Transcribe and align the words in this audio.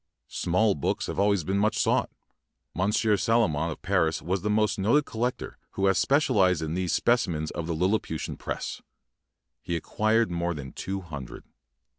Small 0.29 0.73
books 0.73 1.05
have 1.05 1.19
always 1.19 1.43
been 1.43 1.59
much 1.59 1.77
sought. 1.77 2.09
Monsieur 2.73 3.15
Salomon 3.17 3.69
of 3.69 3.83
Paris 3.83 4.19
was 4.19 4.41
the 4.41 4.49
most 4.49 4.79
noted 4.79 5.05
collector 5.05 5.59
who 5.73 5.85
has 5.85 5.99
specialized 5.99 6.63
in 6.63 6.73
these 6.73 6.91
specimens 6.91 7.51
of 7.51 7.67
the 7.67 7.75
Lilliputian 7.75 8.35
press. 8.35 8.81
He 9.61 9.75
acquired 9.75 10.31
more 10.31 10.55
than 10.55 10.71
two 10.73 11.01
hundred. 11.01 11.43